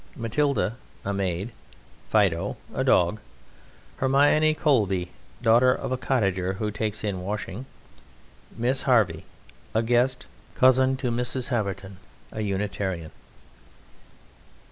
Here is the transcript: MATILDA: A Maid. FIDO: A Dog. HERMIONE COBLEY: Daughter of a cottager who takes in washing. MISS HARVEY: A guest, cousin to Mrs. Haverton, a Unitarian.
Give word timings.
MATILDA: 0.15 0.77
A 1.05 1.13
Maid. 1.13 1.51
FIDO: 2.09 2.57
A 2.73 2.83
Dog. 2.83 3.19
HERMIONE 3.97 4.55
COBLEY: 4.55 5.11
Daughter 5.43 5.71
of 5.71 5.91
a 5.91 5.97
cottager 5.97 6.53
who 6.53 6.71
takes 6.71 7.03
in 7.03 7.21
washing. 7.21 7.67
MISS 8.57 8.81
HARVEY: 8.89 9.25
A 9.75 9.83
guest, 9.83 10.25
cousin 10.55 10.97
to 10.97 11.11
Mrs. 11.11 11.49
Haverton, 11.49 11.97
a 12.31 12.41
Unitarian. 12.41 13.11